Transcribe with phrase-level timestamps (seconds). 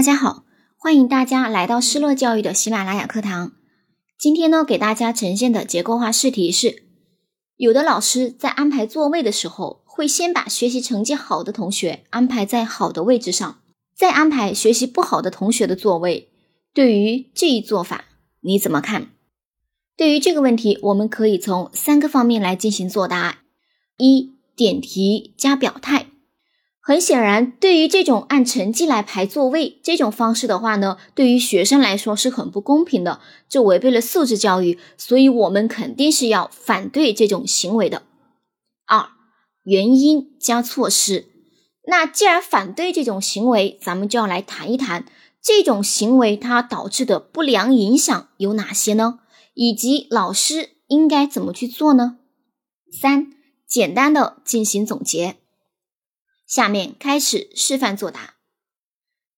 [0.00, 0.44] 大家好，
[0.78, 3.52] 欢迎大家来到失乐教育的喜马拉雅课堂。
[4.18, 6.84] 今天呢，给大家呈现的结构化试题是：
[7.56, 13.60] 有的老师在安排座位的时候，会先把学习成绩好的同学安排在好的位置上，
[13.94, 16.30] 再安排学习不好的同学的座位。
[16.72, 18.06] 对于这一做法，
[18.40, 19.10] 你怎么看？
[19.98, 23.40] 对于这个问题，我们可以从三个方面来进行作答：
[23.98, 26.06] 一、点题加表态。
[26.82, 38.02] 很显然，对于这种按成绩来排座位这种方式的话呢，对于学生来说是很不公平的，这违背了素质教育，所以我们肯定是要反对这种行为的。
[38.86, 39.10] 二、
[39.64, 41.26] 原因加措施。
[41.86, 45.04] 那既然反对这种行为，咱们就要来谈一谈
[45.42, 49.18] 这种行为它导致的不良影响有哪些呢？
[49.54, 52.18] 以及老师应该怎么去做呢？
[53.00, 53.32] 三、
[53.68, 55.36] 简单的进行总结。
[56.50, 58.34] 下面开始示范作答。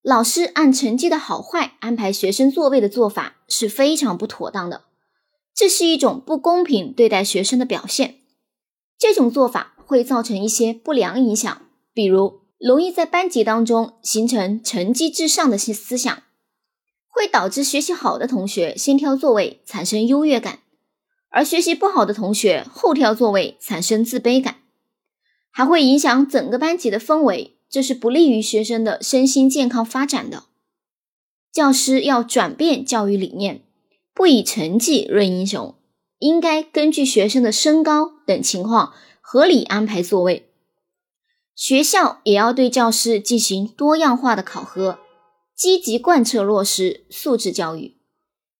[0.00, 4.84] 老师按成绩的好坏安排学生座位的做法是非常不妥当的，
[5.54, 8.20] 这是一种不公平对待学生的表现。
[8.98, 16.22] 这种做法会造成一些不良影响，比如容易在班级当中形成成绩至上的些思想，
[17.08, 20.60] 会导致学习好的同学先挑座位产生优越感，
[21.28, 24.63] 而学习不好的同学后挑座位产生自卑感。
[25.56, 30.46] 还会影响整个班级的氛围，这是不利于学生的身心健康发展的。
[31.52, 33.62] 教师要转变教育理念，
[34.12, 35.76] 不以成绩论英雄，
[36.18, 40.48] 应该根据学生的身高等情况合理安排座位。
[41.54, 44.98] 学校也要对教师进行多样化的考核，
[45.54, 47.96] 积极贯彻落实素质教育。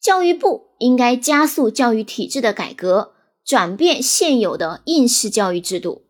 [0.00, 3.12] 教育部应该加速教育体制的改革，
[3.44, 6.07] 转变现有的应试教育制度。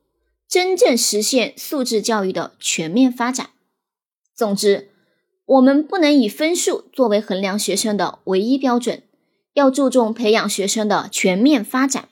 [0.48, 3.50] 真正实现素质教育的全面发展。
[4.34, 4.88] 总之，
[5.44, 9.02] 我们不能以分数作为衡量学生的唯一标准，
[9.52, 12.08] 要注重培养学生的全面发展。